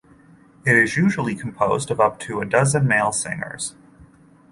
[0.65, 3.75] It is usually composed of up to a dozen male singers.